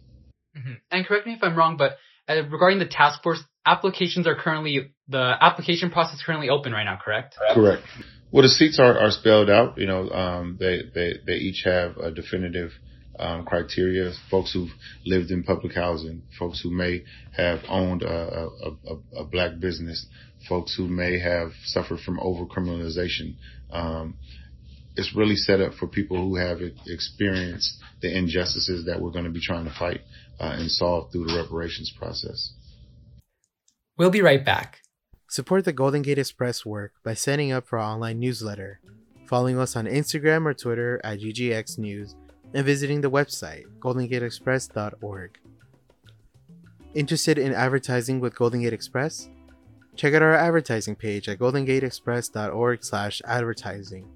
Mm-hmm. 0.57 0.73
And 0.91 1.07
correct 1.07 1.27
me 1.27 1.35
if 1.35 1.43
I'm 1.43 1.57
wrong, 1.57 1.77
but 1.77 1.97
uh, 2.29 2.43
regarding 2.49 2.79
the 2.79 2.87
task 2.87 3.23
force, 3.23 3.43
applications 3.67 4.27
are 4.27 4.35
currently 4.35 4.93
the 5.11 5.35
application 5.41 5.91
process 5.91 6.17
is 6.17 6.23
currently 6.25 6.49
open 6.49 6.73
right 6.73 6.85
now, 6.85 6.99
correct? 7.03 7.37
Correct. 7.55 7.83
Well, 8.33 8.43
the 8.43 8.49
seats 8.49 8.79
are, 8.79 8.97
are 8.97 9.11
spelled 9.11 9.51
out. 9.51 9.77
You 9.77 9.87
know, 9.87 10.09
um, 10.11 10.57
they 10.59 10.83
they 10.95 11.15
they 11.27 11.35
each 11.35 11.63
have 11.65 11.97
a 11.97 12.11
definitive 12.11 12.71
um, 13.19 13.45
criteria. 13.45 14.13
Folks 14.31 14.53
who've 14.53 14.71
lived 15.05 15.31
in 15.31 15.43
public 15.43 15.75
housing, 15.75 16.23
folks 16.39 16.61
who 16.63 16.71
may 16.71 17.03
have 17.37 17.61
owned 17.69 18.03
a, 18.03 18.09
a, 18.09 18.47
a, 18.69 19.21
a 19.23 19.25
black 19.25 19.59
business, 19.59 20.07
folks 20.49 20.75
who 20.77 20.87
may 20.87 21.19
have 21.19 21.51
suffered 21.65 22.01
from 22.01 22.19
overcriminalization. 22.19 23.35
Um, 23.71 24.15
it's 24.97 25.15
really 25.15 25.37
set 25.37 25.61
up 25.61 25.75
for 25.75 25.87
people 25.87 26.17
who 26.17 26.37
have 26.37 26.59
experienced 26.87 27.79
the 28.03 28.17
injustices 28.17 28.87
that 28.87 29.01
we're 29.01 29.13
going 29.13 29.25
to 29.25 29.31
be 29.31 29.41
trying 29.41 29.65
to 29.65 29.75
fight 29.77 30.01
uh, 30.39 30.57
and 30.59 30.71
solve 30.71 31.13
through 31.13 31.27
the 31.27 31.37
reparations 31.37 31.93
process. 31.97 32.53
We'll 33.97 34.11
be 34.11 34.23
right 34.23 34.45
back. 34.45 34.79
Support 35.31 35.65
the 35.65 35.73
Golden 35.73 36.03
Gate 36.03 36.19
Express 36.19 36.67
work 36.67 36.93
by 37.05 37.15
signing 37.15 37.53
up 37.53 37.69
for 37.69 37.79
our 37.79 37.93
online 37.93 38.19
newsletter, 38.19 38.81
following 39.27 39.61
us 39.61 39.77
on 39.77 39.87
Instagram 39.87 40.45
or 40.45 40.55
Twitter 40.55 41.01
at 41.05 41.21
GGX 41.21 41.79
News, 41.79 42.17
and 42.53 42.67
visiting 42.67 43.01
the 43.01 43.13
website 43.13 43.67
goldengateexpress.org. 43.79 45.39
Interested 46.95 47.39
in 47.39 47.55
advertising 47.55 48.19
with 48.19 48.35
Golden 48.35 48.63
Gate 48.63 48.73
Express? 48.73 49.29
Check 49.95 50.15
out 50.15 50.23
our 50.23 50.35
advertising 50.35 50.97
page 50.97 51.29
at 51.29 51.39
goldengateexpress.org/advertising. 51.39 54.09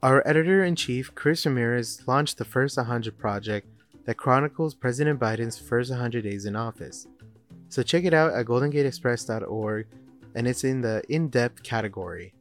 Our 0.00 0.22
editor 0.24 0.62
in 0.62 0.76
chief, 0.76 1.12
Chris 1.16 1.44
Ramirez, 1.44 2.06
launched 2.06 2.38
the 2.38 2.44
First 2.44 2.76
100 2.76 3.18
project 3.18 3.66
that 4.04 4.16
chronicles 4.16 4.76
President 4.76 5.18
Biden's 5.18 5.58
first 5.58 5.90
100 5.90 6.22
days 6.22 6.46
in 6.46 6.54
office. 6.54 7.08
So 7.68 7.82
check 7.82 8.04
it 8.04 8.14
out 8.14 8.32
at 8.32 8.46
goldengateexpress.org 8.46 9.86
and 10.34 10.46
it's 10.46 10.64
in 10.64 10.82
the 10.82 11.02
in 11.08 11.28
depth 11.28 11.62
category. 11.62 12.34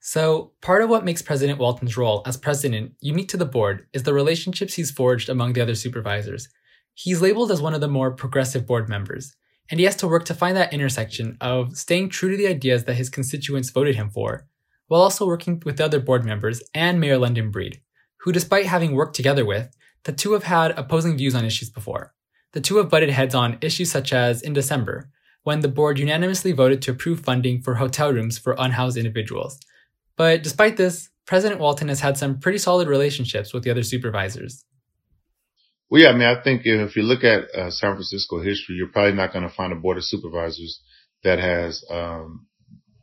So, 0.00 0.52
part 0.62 0.82
of 0.82 0.88
what 0.88 1.04
makes 1.04 1.20
President 1.20 1.58
Walton's 1.58 1.96
role 1.96 2.22
as 2.26 2.36
president 2.36 2.92
unique 3.00 3.28
to 3.30 3.36
the 3.36 3.44
board 3.44 3.88
is 3.92 4.04
the 4.04 4.14
relationships 4.14 4.74
he's 4.74 4.92
forged 4.92 5.28
among 5.28 5.52
the 5.52 5.60
other 5.60 5.74
supervisors. 5.74 6.48
He's 6.94 7.20
labeled 7.20 7.50
as 7.50 7.60
one 7.60 7.74
of 7.74 7.80
the 7.80 7.88
more 7.88 8.12
progressive 8.12 8.68
board 8.68 8.88
members, 8.88 9.34
and 9.68 9.80
he 9.80 9.84
has 9.84 9.96
to 9.96 10.06
work 10.06 10.24
to 10.26 10.34
find 10.34 10.56
that 10.56 10.72
intersection 10.72 11.36
of 11.40 11.76
staying 11.76 12.10
true 12.10 12.30
to 12.30 12.36
the 12.36 12.46
ideas 12.46 12.84
that 12.84 12.94
his 12.94 13.10
constituents 13.10 13.70
voted 13.70 13.96
him 13.96 14.08
for, 14.08 14.46
while 14.86 15.02
also 15.02 15.26
working 15.26 15.60
with 15.64 15.76
the 15.76 15.84
other 15.84 15.98
board 15.98 16.24
members 16.24 16.62
and 16.72 17.00
Mayor 17.00 17.18
London 17.18 17.50
Breed, 17.50 17.80
who, 18.20 18.30
despite 18.30 18.66
having 18.66 18.92
worked 18.92 19.16
together 19.16 19.44
with, 19.44 19.74
the 20.04 20.12
two 20.12 20.34
have 20.34 20.44
had 20.44 20.70
opposing 20.78 21.18
views 21.18 21.34
on 21.34 21.44
issues 21.44 21.68
before. 21.68 22.14
The 22.52 22.60
two 22.60 22.76
have 22.76 22.88
butted 22.88 23.10
heads 23.10 23.34
on 23.34 23.58
issues 23.60 23.90
such 23.90 24.12
as, 24.12 24.42
in 24.42 24.52
December, 24.52 25.10
when 25.42 25.60
the 25.60 25.68
board 25.68 25.98
unanimously 25.98 26.52
voted 26.52 26.82
to 26.82 26.90
approve 26.92 27.20
funding 27.20 27.60
for 27.62 27.76
hotel 27.76 28.12
rooms 28.12 28.38
for 28.38 28.56
unhoused 28.58 28.96
individuals. 28.96 29.60
But 30.16 30.42
despite 30.42 30.76
this, 30.76 31.10
President 31.26 31.60
Walton 31.60 31.88
has 31.88 32.00
had 32.00 32.16
some 32.16 32.38
pretty 32.38 32.58
solid 32.58 32.88
relationships 32.88 33.52
with 33.52 33.64
the 33.64 33.70
other 33.70 33.82
supervisors. 33.82 34.64
Well, 35.90 36.02
yeah, 36.02 36.08
I 36.08 36.12
mean, 36.12 36.26
I 36.26 36.42
think 36.42 36.62
if 36.64 36.96
you 36.96 37.02
look 37.02 37.22
at 37.22 37.44
uh, 37.54 37.70
San 37.70 37.94
Francisco 37.94 38.40
history, 38.40 38.74
you're 38.76 38.88
probably 38.88 39.12
not 39.12 39.32
going 39.32 39.48
to 39.48 39.54
find 39.54 39.72
a 39.72 39.76
board 39.76 39.98
of 39.98 40.04
supervisors 40.04 40.80
that 41.22 41.38
has 41.38 41.84
um, 41.90 42.46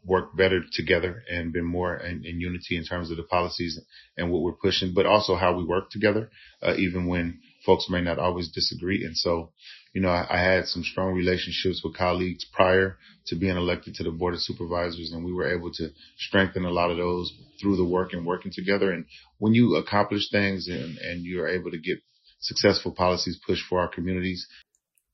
worked 0.06 0.36
better 0.36 0.62
together 0.72 1.24
and 1.32 1.54
been 1.54 1.66
more 1.66 1.96
in, 1.96 2.26
in, 2.26 2.40
unity 2.40 2.76
in 2.76 2.84
terms 2.84 3.10
of 3.10 3.18
the 3.18 3.24
policies 3.24 3.80
and 4.18 4.32
what 4.32 4.42
we're 4.42 4.52
pushing, 4.52 4.94
but 4.94 5.06
also 5.06 5.36
how 5.36 5.56
we 5.58 5.64
work 5.64 5.90
together, 5.90 6.30
uh, 6.62 6.74
even 6.78 7.08
when 7.08 7.40
folks 7.66 7.90
may 7.90 8.02
not 8.02 8.20
always 8.20 8.50
disagree. 8.50 9.04
And 9.06 9.18
so, 9.18 9.52
you 9.94 10.02
know, 10.02 10.10
I, 10.10 10.26
I, 10.30 10.40
had 10.40 10.68
some 10.68 10.84
strong 10.84 11.14
relationships 11.14 11.82
with 11.84 11.96
colleagues 11.96 12.46
prior 12.46 12.98
to 13.28 13.36
being 13.36 13.58
elected 13.58 13.96
to 13.96 14.04
the 14.04 14.12
board 14.12 14.34
of 14.34 14.42
supervisors, 14.42 15.12
and 15.12 15.24
we 15.24 15.34
were 15.34 15.54
able 15.54 15.72
to 15.74 15.90
strengthen 16.18 16.66
a 16.66 16.72
lot 16.72 16.92
of 16.92 16.98
those 16.98 17.34
through 17.62 17.78
the 17.78 17.86
work 17.86 18.14
and 18.14 18.26
working 18.26 18.52
together. 18.52 18.92
And 18.92 19.06
when 19.38 19.54
you 19.54 19.76
accomplish 19.76 20.30
things 20.30 20.68
and, 20.68 20.98
and 20.98 21.24
you're 21.24 21.48
able 21.48 21.72
to 21.72 21.80
get 21.80 22.00
successful 22.44 22.92
policies 22.92 23.40
pushed 23.46 23.66
for 23.66 23.80
our 23.80 23.88
communities. 23.88 24.48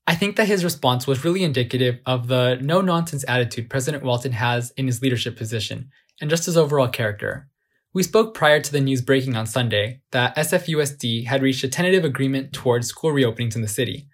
I 0.06 0.16
think 0.16 0.36
that 0.36 0.48
his 0.48 0.64
response 0.64 1.06
was 1.06 1.24
really 1.24 1.44
indicative 1.44 2.00
of 2.04 2.26
the 2.26 2.58
no 2.60 2.80
nonsense 2.80 3.24
attitude 3.28 3.70
President 3.70 4.02
Walton 4.02 4.32
has 4.32 4.72
in 4.76 4.86
his 4.86 5.00
leadership 5.00 5.36
position 5.36 5.90
and 6.20 6.28
just 6.28 6.46
his 6.46 6.56
overall 6.56 6.88
character. 6.88 7.48
We 7.92 8.04
spoke 8.04 8.34
prior 8.34 8.60
to 8.60 8.72
the 8.72 8.80
news 8.80 9.02
breaking 9.02 9.34
on 9.34 9.48
Sunday 9.48 10.00
that 10.12 10.36
SFUSD 10.36 11.26
had 11.26 11.42
reached 11.42 11.64
a 11.64 11.68
tentative 11.68 12.04
agreement 12.04 12.52
towards 12.52 12.86
school 12.86 13.10
reopenings 13.10 13.56
in 13.56 13.62
the 13.62 13.68
city. 13.68 14.06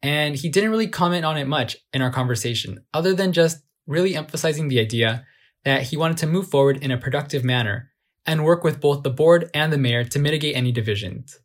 And 0.00 0.36
he 0.36 0.48
didn't 0.48 0.70
really 0.70 0.86
comment 0.86 1.24
on 1.24 1.36
it 1.36 1.48
much 1.48 1.76
in 1.92 2.02
our 2.02 2.12
conversation, 2.12 2.84
other 2.94 3.14
than 3.14 3.32
just 3.32 3.58
really 3.84 4.14
emphasizing 4.14 4.68
the 4.68 4.78
idea 4.78 5.26
that 5.64 5.82
he 5.82 5.96
wanted 5.96 6.18
to 6.18 6.28
move 6.28 6.46
forward 6.46 6.76
in 6.76 6.92
a 6.92 6.98
productive 6.98 7.42
manner 7.42 7.90
and 8.24 8.44
work 8.44 8.62
with 8.62 8.80
both 8.80 9.02
the 9.02 9.10
board 9.10 9.50
and 9.52 9.72
the 9.72 9.78
mayor 9.78 10.04
to 10.04 10.20
mitigate 10.20 10.54
any 10.54 10.70
divisions. 10.70 11.40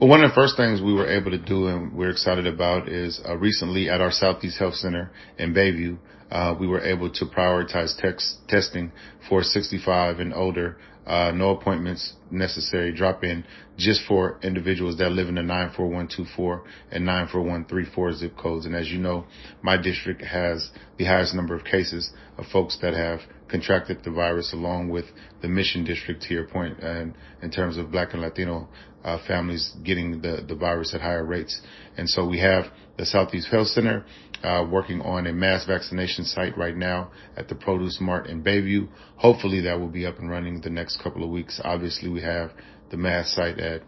Well, 0.00 0.10
one 0.10 0.24
of 0.24 0.30
the 0.30 0.34
first 0.34 0.56
things 0.56 0.82
we 0.82 0.92
were 0.92 1.08
able 1.08 1.30
to 1.30 1.38
do 1.38 1.68
and 1.68 1.92
we're 1.92 2.10
excited 2.10 2.48
about 2.48 2.88
is 2.88 3.20
uh, 3.24 3.36
recently 3.36 3.88
at 3.88 4.00
our 4.00 4.10
Southeast 4.10 4.58
Health 4.58 4.74
Center 4.74 5.12
in 5.38 5.54
Bayview, 5.54 5.98
uh, 6.32 6.54
we 6.58 6.66
were 6.66 6.80
able 6.80 7.10
to 7.10 7.24
prioritize 7.26 7.96
text, 7.96 8.38
testing 8.48 8.90
for 9.28 9.44
65 9.44 10.18
and 10.18 10.34
older 10.34 10.78
uh, 11.06 11.30
no 11.32 11.50
appointments 11.50 12.14
necessary. 12.30 12.92
Drop 12.92 13.22
in 13.24 13.44
just 13.76 14.00
for 14.06 14.38
individuals 14.42 14.96
that 14.98 15.12
live 15.12 15.28
in 15.28 15.34
the 15.34 15.42
94124 15.42 16.64
and 16.92 17.04
94134 17.04 18.12
zip 18.14 18.36
codes. 18.36 18.66
And 18.66 18.74
as 18.74 18.88
you 18.88 18.98
know, 18.98 19.26
my 19.62 19.76
district 19.76 20.22
has 20.22 20.70
the 20.98 21.04
highest 21.04 21.34
number 21.34 21.54
of 21.54 21.64
cases 21.64 22.10
of 22.38 22.46
folks 22.46 22.78
that 22.82 22.94
have 22.94 23.20
contracted 23.48 24.02
the 24.04 24.10
virus 24.10 24.52
along 24.52 24.88
with 24.88 25.04
the 25.42 25.48
mission 25.48 25.84
district 25.84 26.22
to 26.22 26.34
your 26.34 26.46
point 26.46 26.78
and 26.80 27.14
in 27.42 27.50
terms 27.50 27.76
of 27.76 27.92
black 27.92 28.12
and 28.12 28.22
Latino 28.22 28.68
uh, 29.04 29.18
families 29.26 29.72
getting 29.84 30.20
the, 30.20 30.44
the 30.48 30.54
virus 30.54 30.92
at 30.92 31.00
higher 31.00 31.24
rates. 31.24 31.60
And 31.96 32.08
so 32.08 32.26
we 32.26 32.40
have 32.40 32.64
the 32.98 33.06
Southeast 33.06 33.48
Health 33.48 33.68
Center 33.68 34.04
uh, 34.42 34.66
working 34.70 35.00
on 35.00 35.26
a 35.26 35.32
mass 35.32 35.64
vaccination 35.64 36.24
site 36.24 36.58
right 36.58 36.76
now 36.76 37.12
at 37.36 37.48
the 37.48 37.54
Produce 37.54 37.98
Mart 38.00 38.26
in 38.26 38.42
Bayview. 38.42 38.88
Hopefully 39.16 39.60
that 39.60 39.78
will 39.78 39.88
be 39.88 40.06
up 40.06 40.18
and 40.18 40.28
running 40.28 40.60
the 40.60 40.70
next 40.70 41.00
couple 41.02 41.22
of 41.22 41.30
weeks. 41.30 41.60
Obviously 41.62 42.08
we 42.08 42.20
have 42.22 42.50
the 42.90 42.96
math 42.96 43.26
site 43.26 43.58
at 43.58 43.82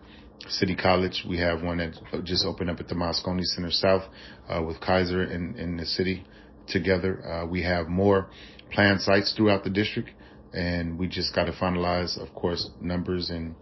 City 0.48 0.74
College. 0.74 1.24
We 1.28 1.38
have 1.38 1.62
one 1.62 1.78
that 1.78 2.24
just 2.24 2.44
opened 2.44 2.70
up 2.70 2.80
at 2.80 2.88
the 2.88 2.94
Moscone 2.94 3.42
Center 3.42 3.70
South 3.70 4.02
uh, 4.48 4.62
with 4.62 4.80
Kaiser 4.80 5.24
in, 5.24 5.56
in 5.56 5.76
the 5.76 5.86
city 5.86 6.24
together. 6.68 7.24
Uh, 7.26 7.46
we 7.46 7.62
have 7.62 7.88
more 7.88 8.30
planned 8.72 9.00
sites 9.00 9.32
throughout 9.36 9.64
the 9.64 9.70
district 9.70 10.10
and 10.52 10.98
we 10.98 11.06
just 11.06 11.34
got 11.34 11.44
to 11.44 11.52
finalize, 11.52 12.18
of 12.20 12.34
course, 12.34 12.70
numbers 12.80 13.30
and 13.30 13.54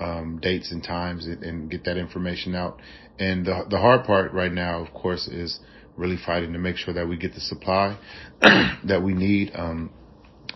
um, 0.00 0.38
dates 0.42 0.72
and 0.72 0.82
times 0.82 1.26
and, 1.26 1.42
and, 1.44 1.70
get 1.70 1.84
that 1.84 1.96
information 1.96 2.54
out. 2.54 2.80
And 3.18 3.46
the, 3.46 3.64
the 3.68 3.78
hard 3.78 4.04
part 4.04 4.32
right 4.32 4.52
now, 4.52 4.84
of 4.84 4.92
course, 4.92 5.28
is 5.28 5.60
really 5.96 6.16
fighting 6.24 6.52
to 6.54 6.58
make 6.58 6.76
sure 6.76 6.94
that 6.94 7.06
we 7.06 7.16
get 7.16 7.34
the 7.34 7.40
supply 7.40 7.98
that 8.40 9.02
we 9.02 9.14
need. 9.14 9.52
Um, 9.54 9.90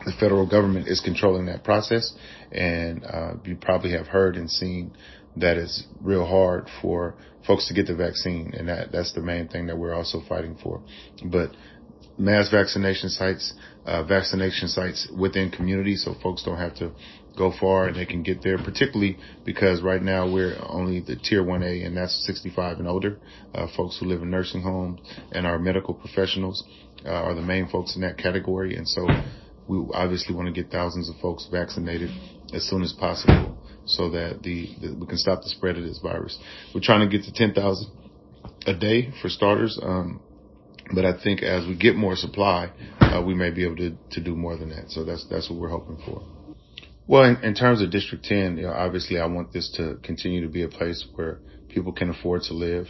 the 0.05 0.13
federal 0.21 0.47
government 0.47 0.89
is 0.89 1.01
controlling 1.01 1.47
that 1.47 1.65
process, 1.65 2.15
and 2.53 3.05
uh, 3.05 3.35
you 3.45 3.57
probably 3.57 3.93
have 3.93 4.07
heard 4.07 4.37
and 4.37 4.51
seen 4.51 4.93
that 5.37 5.57
it's 5.57 5.85
real 6.01 6.25
hard 6.25 6.69
for 6.81 7.15
folks 7.47 7.69
to 7.69 7.75
get 7.75 7.87
the 7.87 7.95
vaccine, 7.95 8.53
and 8.57 8.69
that 8.69 8.93
that's 8.93 9.13
the 9.15 9.23
main 9.23 9.49
thing 9.49 9.67
that 9.67 9.77
we're 9.77 9.95
also 9.95 10.23
fighting 10.29 10.57
for. 10.63 10.83
But 11.25 11.51
mass 12.19 12.51
vaccination 12.51 13.09
sites, 13.09 13.55
uh, 13.85 14.03
vaccination 14.05 14.69
sites 14.69 15.09
within 15.17 15.51
communities, 15.51 16.05
so 16.05 16.15
folks 16.23 16.43
don't 16.45 16.59
have 16.59 16.75
to 16.77 16.93
go 17.37 17.53
far 17.61 17.87
and 17.87 17.97
they 17.97 18.07
can 18.07 18.23
get 18.23 18.43
there, 18.43 18.59
particularly 18.59 19.19
because 19.45 19.83
right 19.83 20.03
now 20.03 20.31
we're 20.31 20.57
only 20.69 21.01
the 21.01 21.17
tier 21.17 21.43
1A 21.43 21.87
and 21.87 21.97
that's 21.97 22.25
65 22.27 22.79
and 22.79 22.89
older. 22.89 23.19
Uh, 23.55 23.67
folks 23.77 23.99
who 23.99 24.07
live 24.07 24.23
in 24.23 24.31
nursing 24.31 24.63
homes 24.63 25.01
and 25.33 25.47
our 25.47 25.59
medical 25.59 25.95
professionals 25.95 26.65
uh, 27.05 27.11
are 27.11 27.35
the 27.35 27.43
main 27.43 27.69
folks 27.69 27.95
in 27.95 28.03
that 28.03 28.17
category. 28.17 28.75
And 28.77 28.89
so 28.89 29.07
we 29.69 29.85
obviously 29.95 30.35
want 30.35 30.47
to 30.47 30.63
get 30.63 30.71
thousands 30.71 31.09
of 31.09 31.17
folks 31.17 31.49
vaccinated 31.51 32.11
as 32.55 32.65
soon 32.69 32.83
as 32.83 32.93
possible 32.93 33.59
so 33.85 34.11
that 34.11 34.43
the, 34.43 34.69
the 34.81 34.95
we 34.95 35.07
can 35.07 35.19
stop 35.19 35.43
the 35.43 35.49
spread 35.49 35.77
of 35.77 35.85
this 35.85 35.99
virus. 36.03 36.39
We're 36.75 36.81
trying 36.83 37.09
to 37.09 37.17
get 37.17 37.25
to 37.27 37.33
10,000 37.33 37.91
a 38.67 38.75
day 38.75 39.13
for 39.23 39.29
starters. 39.29 39.79
Um, 39.83 40.21
but 40.95 41.05
I 41.05 41.21
think 41.21 41.43
as 41.43 41.67
we 41.67 41.77
get 41.77 41.97
more 41.97 42.15
supply, 42.15 42.71
uh, 43.01 43.23
we 43.27 43.35
may 43.35 43.51
be 43.51 43.65
able 43.65 43.77
to, 43.77 43.97
to 44.13 44.21
do 44.21 44.37
more 44.37 44.57
than 44.57 44.71
that. 44.71 44.91
So 44.91 45.05
that's, 45.05 45.27
that's 45.29 45.51
what 45.51 45.59
we're 45.59 45.71
hoping 45.71 45.99
for. 46.05 46.23
Well, 47.09 47.25
in, 47.25 47.37
in 47.45 47.55
terms 47.55 47.83
of 47.83 47.91
District 47.91 48.25
10, 48.25 48.57
you 48.57 48.65
know, 48.65 48.73
obviously 48.73 49.19
I 49.19 49.27
want 49.27 49.53
this 49.53 49.71
to 49.77 49.99
continue 50.03 50.43
to 50.43 50.49
be 50.49 50.63
a 50.63 50.69
place 50.69 51.05
where 51.15 51.39
people 51.69 51.93
can 51.93 52.11
afford 52.11 52.43
to 52.43 52.55
live. 52.55 52.87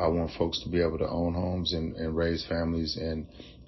I 0.00 0.08
want 0.08 0.32
folks 0.38 0.62
to 0.62 0.68
be 0.68 0.80
able 0.80 0.98
to 0.98 1.08
own 1.08 1.34
homes 1.34 1.72
and, 1.72 1.96
and 1.96 2.16
raise 2.16 2.44
families 2.46 2.96
and, 2.96 3.26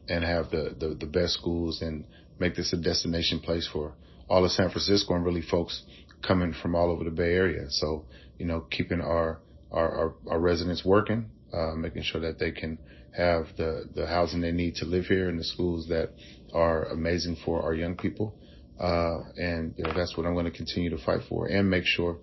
and 0.09 0.25
have 0.25 0.51
the, 0.51 0.75
the, 0.79 0.97
the 0.99 1.07
best 1.07 1.35
schools 1.35 1.83
and 1.83 2.05
make 2.43 2.57
this 2.57 2.73
a 2.73 2.77
destination 2.77 3.39
place 3.39 3.69
for 3.73 3.95
all 4.29 4.45
of 4.45 4.51
San 4.51 4.69
Francisco 4.71 5.15
and 5.15 5.25
really 5.25 5.43
folks 5.43 5.85
coming 6.27 6.53
from 6.53 6.75
all 6.75 6.91
over 6.91 7.05
the 7.05 7.11
Bay 7.11 7.35
Area. 7.35 7.71
So, 7.71 8.05
you 8.39 8.47
know, 8.47 8.61
keeping 8.69 9.01
our, 9.01 9.41
our, 9.71 9.89
our, 9.99 10.15
our 10.29 10.41
residents 10.41 10.85
working, 10.85 11.31
uh, 11.53 11.75
making 11.77 12.03
sure 12.03 12.21
that 12.23 12.39
they 12.39 12.51
can 12.51 12.79
have 13.17 13.47
the, 13.57 13.85
the 13.95 14.07
housing 14.07 14.41
they 14.41 14.53
need 14.53 14.75
to 14.77 14.87
live 14.87 15.05
here 15.05 15.29
and 15.29 15.39
the 15.39 15.45
schools 15.45 15.89
that 15.89 16.11
are 16.53 16.85
amazing 16.87 17.37
for 17.45 17.63
our 17.63 17.75
young 17.75 17.97
people. 17.97 18.35
Uh, 18.81 19.21
and 19.37 19.75
you 19.77 19.85
know, 19.85 19.93
that's 19.95 20.17
what 20.17 20.27
I'm 20.27 20.35
going 20.35 20.47
to 20.47 20.51
continue 20.51 20.91
to 20.91 20.99
fight 20.99 21.21
for 21.29 21.47
and 21.47 21.71
make 21.71 21.85
sure 21.85 22.19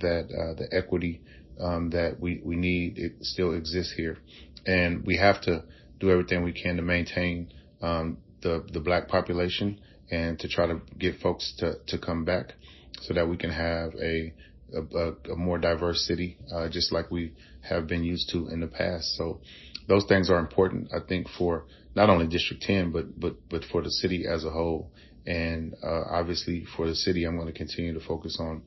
that 0.00 0.24
uh, 0.24 0.54
the 0.54 0.68
equity 0.72 1.22
um, 1.60 1.90
that 1.90 2.20
we, 2.20 2.42
we 2.44 2.56
need 2.56 2.98
it 2.98 3.12
still 3.22 3.54
exists 3.54 3.94
here. 3.96 4.18
And 4.66 5.04
we 5.06 5.16
have 5.16 5.40
to 5.42 5.64
do 6.00 6.10
everything 6.10 6.42
we 6.42 6.52
can 6.52 6.76
to 6.76 6.82
maintain 6.82 7.52
um, 7.80 8.18
the 8.42 8.64
the 8.72 8.80
black 8.80 9.08
population 9.08 9.80
and 10.10 10.38
to 10.40 10.48
try 10.48 10.66
to 10.66 10.80
get 10.98 11.20
folks 11.20 11.54
to, 11.58 11.74
to 11.86 11.98
come 11.98 12.24
back 12.24 12.52
so 13.00 13.14
that 13.14 13.28
we 13.28 13.36
can 13.36 13.50
have 13.50 13.92
a 14.00 14.32
a, 14.74 15.32
a 15.32 15.36
more 15.36 15.58
diverse 15.58 16.06
city, 16.06 16.38
uh, 16.52 16.68
just 16.68 16.92
like 16.92 17.10
we 17.10 17.32
have 17.60 17.86
been 17.86 18.04
used 18.04 18.30
to 18.30 18.48
in 18.48 18.60
the 18.60 18.66
past. 18.66 19.16
So 19.16 19.40
those 19.86 20.04
things 20.04 20.30
are 20.30 20.38
important, 20.38 20.88
I 20.94 21.06
think, 21.06 21.28
for 21.28 21.66
not 21.94 22.08
only 22.08 22.26
District 22.26 22.62
10, 22.62 22.90
but 22.90 23.18
but 23.20 23.36
but 23.48 23.64
for 23.64 23.82
the 23.82 23.90
city 23.90 24.24
as 24.26 24.44
a 24.44 24.50
whole. 24.50 24.90
And 25.26 25.74
uh, 25.84 26.02
obviously, 26.10 26.64
for 26.76 26.86
the 26.88 26.96
city, 26.96 27.24
I'm 27.24 27.36
going 27.36 27.46
to 27.46 27.52
continue 27.52 27.94
to 27.94 28.00
focus 28.00 28.38
on 28.40 28.62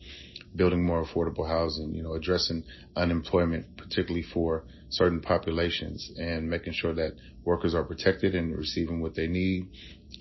building 0.55 0.86
more 0.86 1.05
affordable 1.05 1.48
housing, 1.48 1.94
you 1.94 2.01
know, 2.01 2.13
addressing 2.13 2.63
unemployment, 2.96 3.75
particularly 3.75 4.24
for 4.34 4.63
certain 4.95 5.19
populations, 5.19 6.11
and 6.17 6.49
making 6.49 6.73
sure 6.73 6.93
that 6.93 7.13
workers 7.43 7.75
are 7.75 7.83
protected 7.83 8.33
and 8.33 8.57
receiving 8.57 9.01
what 9.01 9.15
they 9.15 9.27
need. 9.27 9.67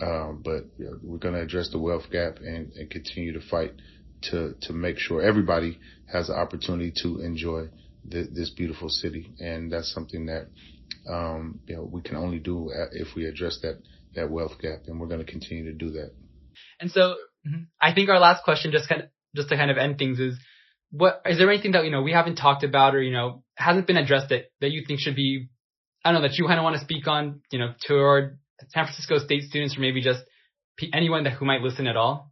Um, 0.00 0.42
but 0.44 0.64
you 0.78 0.86
know, 0.86 0.98
we're 1.02 1.18
going 1.18 1.34
to 1.34 1.40
address 1.40 1.70
the 1.70 1.78
wealth 1.78 2.10
gap 2.10 2.38
and, 2.38 2.72
and 2.72 2.90
continue 2.90 3.32
to 3.32 3.40
fight 3.48 3.72
to 4.30 4.54
to 4.62 4.72
make 4.72 4.98
sure 4.98 5.22
everybody 5.22 5.78
has 6.12 6.26
the 6.26 6.34
opportunity 6.34 6.92
to 7.02 7.20
enjoy 7.20 7.68
th- 8.10 8.30
this 8.32 8.50
beautiful 8.50 8.88
city, 8.88 9.32
and 9.38 9.72
that's 9.72 9.92
something 9.92 10.26
that 10.26 10.48
um, 11.08 11.60
you 11.66 11.76
know 11.76 11.88
we 11.90 12.02
can 12.02 12.16
only 12.16 12.38
do 12.38 12.70
if 12.92 13.14
we 13.14 13.26
address 13.26 13.58
that 13.62 13.80
that 14.14 14.30
wealth 14.30 14.58
gap, 14.60 14.80
and 14.86 15.00
we're 15.00 15.08
going 15.08 15.24
to 15.24 15.30
continue 15.30 15.64
to 15.64 15.72
do 15.72 15.90
that. 15.90 16.12
And 16.80 16.90
so 16.90 17.16
mm-hmm, 17.46 17.64
I 17.80 17.94
think 17.94 18.08
our 18.08 18.18
last 18.18 18.44
question, 18.44 18.72
just 18.72 18.88
kind 18.88 19.02
of, 19.02 19.08
just 19.36 19.48
to 19.50 19.56
kind 19.56 19.70
of 19.70 19.78
end 19.78 19.98
things, 19.98 20.18
is 20.18 20.38
what 20.96 21.22
is 21.26 21.38
there 21.38 21.50
anything 21.50 21.72
that 21.72 21.84
you 21.84 21.90
know 21.90 22.02
we 22.02 22.12
haven't 22.12 22.36
talked 22.36 22.62
about 22.62 22.94
or 22.94 23.02
you 23.02 23.12
know 23.12 23.42
hasn't 23.56 23.86
been 23.86 23.96
addressed 23.96 24.28
that 24.28 24.44
that 24.60 24.70
you 24.70 24.84
think 24.86 25.00
should 25.00 25.16
be 25.16 25.48
I 26.04 26.12
don't 26.12 26.22
know 26.22 26.28
that 26.28 26.38
you 26.38 26.46
kind 26.46 26.58
of 26.58 26.64
want 26.64 26.76
to 26.76 26.84
speak 26.84 27.08
on 27.08 27.40
you 27.50 27.58
know 27.58 27.74
to 27.86 27.94
our 27.96 28.36
San 28.68 28.84
Francisco 28.84 29.18
State 29.18 29.42
students 29.44 29.76
or 29.76 29.80
maybe 29.80 30.00
just 30.00 30.20
anyone 30.92 31.24
that 31.24 31.34
who 31.34 31.44
might 31.44 31.62
listen 31.62 31.86
at 31.86 31.96
all? 31.96 32.30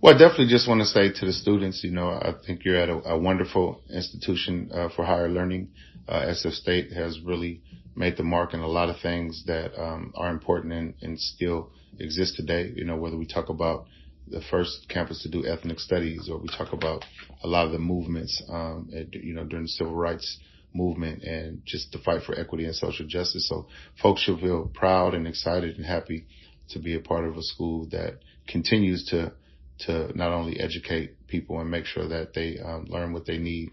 Well, 0.00 0.14
I 0.14 0.18
definitely 0.18 0.48
just 0.48 0.68
want 0.68 0.80
to 0.80 0.86
say 0.86 1.12
to 1.12 1.26
the 1.26 1.32
students, 1.32 1.82
you 1.82 1.90
know, 1.90 2.10
I 2.10 2.32
think 2.46 2.64
you're 2.64 2.76
at 2.76 2.88
a, 2.88 3.10
a 3.10 3.18
wonderful 3.18 3.82
institution 3.92 4.70
uh, 4.72 4.88
for 4.94 5.04
higher 5.04 5.28
learning. 5.28 5.70
Uh, 6.08 6.20
SF 6.20 6.52
State 6.52 6.92
has 6.92 7.20
really 7.20 7.62
made 7.96 8.16
the 8.16 8.22
mark 8.22 8.54
in 8.54 8.60
a 8.60 8.68
lot 8.68 8.90
of 8.90 9.00
things 9.00 9.42
that 9.46 9.76
um, 9.80 10.12
are 10.14 10.30
important 10.30 10.72
and, 10.72 10.94
and 11.02 11.20
still 11.20 11.72
exist 11.98 12.36
today. 12.36 12.72
You 12.76 12.84
know, 12.84 12.96
whether 12.96 13.16
we 13.16 13.26
talk 13.26 13.48
about 13.48 13.86
the 14.30 14.42
first 14.50 14.88
campus 14.88 15.22
to 15.22 15.30
do 15.30 15.46
ethnic 15.46 15.80
studies, 15.80 16.28
or 16.30 16.38
we 16.38 16.48
talk 16.48 16.72
about 16.72 17.04
a 17.42 17.48
lot 17.48 17.66
of 17.66 17.72
the 17.72 17.78
movements, 17.78 18.42
um, 18.48 18.88
at, 18.96 19.14
you 19.14 19.34
know, 19.34 19.44
during 19.44 19.64
the 19.64 19.68
civil 19.68 19.94
rights 19.94 20.38
movement 20.74 21.22
and 21.22 21.62
just 21.64 21.92
the 21.92 21.98
fight 21.98 22.22
for 22.22 22.38
equity 22.38 22.64
and 22.64 22.74
social 22.74 23.06
justice. 23.06 23.48
So 23.48 23.66
folks 24.02 24.22
should 24.22 24.40
feel 24.40 24.70
proud 24.74 25.14
and 25.14 25.26
excited 25.26 25.76
and 25.76 25.86
happy 25.86 26.26
to 26.70 26.78
be 26.78 26.94
a 26.94 27.00
part 27.00 27.24
of 27.24 27.36
a 27.36 27.42
school 27.42 27.86
that 27.90 28.18
continues 28.46 29.06
to 29.06 29.32
to 29.80 30.10
not 30.16 30.32
only 30.32 30.58
educate 30.58 31.26
people 31.28 31.60
and 31.60 31.70
make 31.70 31.84
sure 31.84 32.08
that 32.08 32.34
they 32.34 32.58
um, 32.58 32.86
learn 32.88 33.12
what 33.12 33.26
they 33.26 33.38
need 33.38 33.70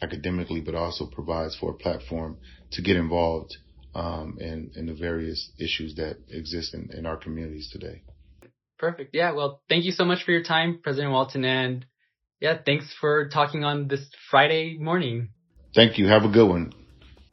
academically, 0.00 0.60
but 0.60 0.74
also 0.74 1.06
provides 1.06 1.56
for 1.56 1.72
a 1.72 1.74
platform 1.74 2.38
to 2.70 2.80
get 2.80 2.96
involved 2.96 3.56
um, 3.94 4.38
in, 4.40 4.70
in 4.76 4.86
the 4.86 4.94
various 4.94 5.50
issues 5.58 5.96
that 5.96 6.16
exist 6.28 6.74
in, 6.74 6.90
in 6.96 7.06
our 7.06 7.16
communities 7.16 7.68
today. 7.72 8.02
Perfect. 8.78 9.14
Yeah. 9.14 9.32
Well, 9.32 9.62
thank 9.68 9.84
you 9.84 9.92
so 9.92 10.04
much 10.04 10.24
for 10.24 10.30
your 10.30 10.42
time, 10.42 10.80
President 10.82 11.12
Walton. 11.12 11.44
And 11.44 11.84
yeah, 12.40 12.58
thanks 12.64 12.94
for 13.00 13.28
talking 13.28 13.64
on 13.64 13.88
this 13.88 14.08
Friday 14.30 14.78
morning. 14.78 15.30
Thank 15.74 15.98
you. 15.98 16.06
Have 16.06 16.24
a 16.24 16.28
good 16.28 16.48
one. 16.48 16.72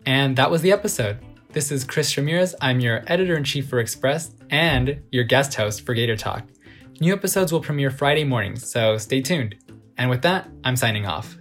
And 0.06 0.36
that 0.38 0.50
was 0.52 0.62
the 0.62 0.72
episode. 0.72 1.20
This 1.52 1.72
is 1.72 1.84
Chris 1.84 2.18
Ramirez. 2.18 2.56
I'm 2.62 2.80
your 2.80 3.04
editor 3.08 3.38
in 3.38 3.44
chief 3.44 3.70
for 3.70 3.80
Express 3.80 4.32
and 4.50 5.02
your 5.12 5.24
guest 5.24 5.54
host 5.54 5.86
for 5.86 5.94
Gator 5.94 6.18
Talk. 6.18 6.44
New 7.00 7.14
episodes 7.14 7.52
will 7.52 7.62
premiere 7.62 7.92
Friday 7.92 8.24
mornings, 8.24 8.70
so 8.70 8.98
stay 8.98 9.22
tuned. 9.22 9.56
And 9.98 10.10
with 10.10 10.22
that, 10.24 10.50
I'm 10.64 10.76
signing 10.76 11.06
off. 11.06 11.38